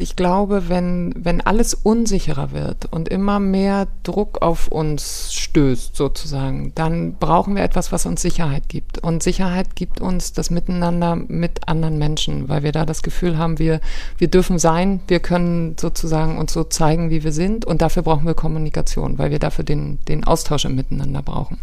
Ich 0.00 0.14
glaube, 0.14 0.68
wenn, 0.68 1.12
wenn 1.16 1.40
alles 1.40 1.74
unsicherer 1.74 2.52
wird 2.52 2.86
und 2.92 3.08
immer 3.08 3.40
mehr 3.40 3.88
Druck 4.04 4.42
auf 4.42 4.68
uns 4.68 5.34
stößt, 5.34 5.96
sozusagen, 5.96 6.70
dann 6.76 7.14
brauchen 7.14 7.56
wir 7.56 7.64
etwas, 7.64 7.90
was 7.90 8.06
uns 8.06 8.22
Sicherheit 8.22 8.68
gibt. 8.68 8.98
Und 8.98 9.24
Sicherheit 9.24 9.74
gibt 9.74 10.00
uns 10.00 10.32
das 10.32 10.50
Miteinander 10.50 11.16
mit 11.16 11.66
anderen 11.66 11.98
Menschen, 11.98 12.48
weil 12.48 12.62
wir 12.62 12.70
da 12.70 12.86
das 12.86 13.02
Gefühl 13.02 13.38
haben, 13.38 13.58
wir, 13.58 13.80
wir 14.18 14.28
dürfen 14.28 14.60
sein, 14.60 15.00
wir 15.08 15.18
können 15.18 15.74
sozusagen 15.76 16.38
uns 16.38 16.52
so 16.52 16.62
zeigen, 16.62 17.10
wie 17.10 17.24
wir 17.24 17.32
sind. 17.32 17.64
Und 17.64 17.82
dafür 17.82 18.04
brauchen 18.04 18.24
wir 18.24 18.34
Kommunikation, 18.34 19.18
weil 19.18 19.32
wir 19.32 19.40
dafür 19.40 19.64
den, 19.64 19.98
den 20.06 20.22
Austausch 20.22 20.64
im 20.64 20.76
Miteinander 20.76 21.22
brauchen. 21.22 21.58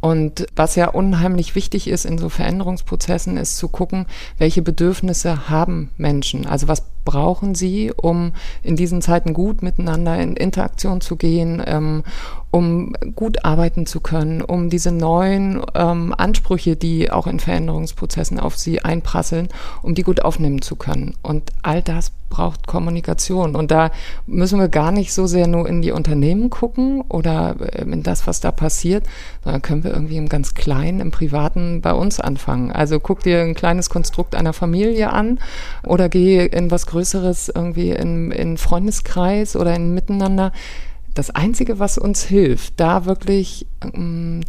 Und 0.00 0.46
was 0.56 0.76
ja 0.76 0.88
unheimlich 0.88 1.54
wichtig 1.54 1.86
ist 1.86 2.06
in 2.06 2.16
so 2.16 2.30
Veränderungsprozessen, 2.30 3.36
ist 3.36 3.58
zu 3.58 3.68
gucken, 3.68 4.06
welche 4.38 4.62
Bedürfnisse 4.62 5.50
haben 5.50 5.90
Menschen. 5.98 6.46
Also 6.46 6.68
was 6.68 6.84
brauchen 7.04 7.54
sie, 7.54 7.92
um 7.96 8.32
in 8.62 8.76
diesen 8.76 9.02
Zeiten 9.02 9.32
gut 9.34 9.62
miteinander 9.62 10.18
in 10.18 10.36
Interaktion 10.36 11.00
zu 11.00 11.16
gehen, 11.16 11.62
ähm, 11.66 12.02
um 12.50 12.94
gut 13.14 13.44
arbeiten 13.44 13.86
zu 13.86 14.00
können, 14.00 14.42
um 14.42 14.70
diese 14.70 14.90
neuen 14.90 15.62
ähm, 15.74 16.14
Ansprüche, 16.16 16.76
die 16.76 17.10
auch 17.10 17.26
in 17.26 17.38
Veränderungsprozessen 17.38 18.40
auf 18.40 18.58
sie 18.58 18.82
einprasseln, 18.82 19.48
um 19.82 19.94
die 19.94 20.02
gut 20.02 20.22
aufnehmen 20.22 20.60
zu 20.60 20.76
können. 20.76 21.14
Und 21.22 21.50
all 21.62 21.82
das 21.82 22.12
braucht 22.30 22.66
Kommunikation. 22.66 23.54
Und 23.56 23.70
da 23.70 23.90
müssen 24.26 24.58
wir 24.58 24.68
gar 24.68 24.92
nicht 24.92 25.12
so 25.12 25.26
sehr 25.26 25.46
nur 25.46 25.68
in 25.68 25.82
die 25.82 25.90
Unternehmen 25.90 26.48
gucken 26.48 27.02
oder 27.02 27.56
ähm, 27.72 27.92
in 27.92 28.02
das, 28.02 28.26
was 28.26 28.40
da 28.40 28.52
passiert, 28.52 29.04
sondern 29.44 29.60
können 29.60 29.84
wir 29.84 29.92
irgendwie 29.92 30.16
im 30.16 30.28
ganz 30.28 30.54
Kleinen, 30.54 31.00
im 31.00 31.10
Privaten 31.10 31.82
bei 31.82 31.92
uns 31.92 32.20
anfangen. 32.20 32.72
Also 32.72 33.00
guck 33.00 33.22
dir 33.22 33.42
ein 33.42 33.54
kleines 33.54 33.90
Konstrukt 33.90 34.34
einer 34.34 34.52
Familie 34.52 35.12
an 35.12 35.40
oder 35.84 36.08
geh 36.08 36.46
in 36.46 36.70
was 36.70 36.86
Größeres 36.90 37.50
irgendwie 37.54 37.90
in, 37.90 38.30
in 38.32 38.58
Freundeskreis 38.58 39.56
oder 39.56 39.74
in 39.74 39.94
Miteinander 39.94 40.52
das 41.14 41.30
Einzige, 41.30 41.78
was 41.78 41.98
uns 41.98 42.22
hilft, 42.24 42.78
da 42.78 43.04
wirklich 43.04 43.66
ähm, 43.82 44.40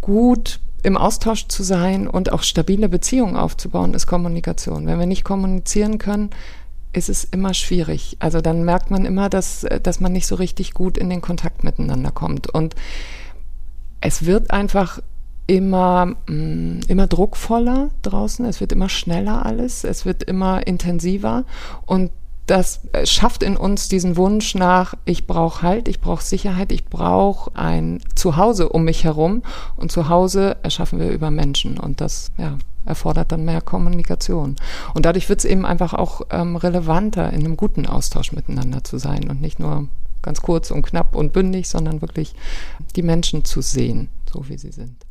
gut 0.00 0.60
im 0.82 0.96
Austausch 0.96 1.48
zu 1.48 1.62
sein 1.62 2.08
und 2.08 2.32
auch 2.32 2.42
stabile 2.42 2.88
Beziehungen 2.88 3.36
aufzubauen, 3.36 3.94
ist 3.94 4.06
Kommunikation. 4.06 4.86
Wenn 4.86 4.98
wir 4.98 5.06
nicht 5.06 5.24
kommunizieren 5.24 5.98
können, 5.98 6.30
ist 6.92 7.08
es 7.08 7.24
immer 7.24 7.54
schwierig. 7.54 8.16
Also 8.20 8.40
dann 8.40 8.64
merkt 8.64 8.90
man 8.90 9.04
immer, 9.04 9.28
dass, 9.28 9.66
dass 9.82 10.00
man 10.00 10.12
nicht 10.12 10.26
so 10.26 10.34
richtig 10.34 10.74
gut 10.74 10.98
in 10.98 11.10
den 11.10 11.20
Kontakt 11.20 11.64
miteinander 11.64 12.10
kommt. 12.10 12.48
Und 12.48 12.74
es 14.00 14.26
wird 14.26 14.50
einfach 14.50 15.00
immer, 15.46 16.14
mm, 16.28 16.80
immer 16.88 17.06
druckvoller 17.06 17.90
draußen, 18.02 18.44
es 18.46 18.60
wird 18.60 18.72
immer 18.72 18.88
schneller 18.88 19.44
alles, 19.44 19.84
es 19.84 20.06
wird 20.06 20.22
immer 20.22 20.66
intensiver 20.66 21.44
und 21.86 22.10
das 22.46 22.82
schafft 23.04 23.42
in 23.42 23.56
uns 23.56 23.88
diesen 23.88 24.16
Wunsch 24.16 24.54
nach, 24.54 24.94
ich 25.06 25.26
brauche 25.26 25.62
Halt, 25.62 25.88
ich 25.88 26.00
brauche 26.00 26.22
Sicherheit, 26.22 26.72
ich 26.72 26.84
brauche 26.84 27.54
ein 27.56 28.00
Zuhause 28.14 28.68
um 28.68 28.84
mich 28.84 29.04
herum. 29.04 29.42
Und 29.76 29.90
Zuhause 29.90 30.58
erschaffen 30.62 30.98
wir 30.98 31.10
über 31.10 31.30
Menschen. 31.30 31.78
Und 31.78 32.02
das 32.02 32.32
ja, 32.36 32.58
erfordert 32.84 33.32
dann 33.32 33.46
mehr 33.46 33.62
Kommunikation. 33.62 34.56
Und 34.92 35.06
dadurch 35.06 35.28
wird 35.28 35.38
es 35.38 35.46
eben 35.46 35.64
einfach 35.64 35.94
auch 35.94 36.22
ähm, 36.30 36.56
relevanter, 36.56 37.32
in 37.32 37.40
einem 37.40 37.56
guten 37.56 37.86
Austausch 37.86 38.32
miteinander 38.32 38.84
zu 38.84 38.98
sein 38.98 39.30
und 39.30 39.40
nicht 39.40 39.58
nur 39.58 39.88
ganz 40.20 40.42
kurz 40.42 40.70
und 40.70 40.82
knapp 40.82 41.16
und 41.16 41.32
bündig, 41.32 41.68
sondern 41.68 42.02
wirklich 42.02 42.34
die 42.94 43.02
Menschen 43.02 43.44
zu 43.44 43.62
sehen, 43.62 44.10
so 44.30 44.48
wie 44.48 44.58
sie 44.58 44.72
sind. 44.72 45.03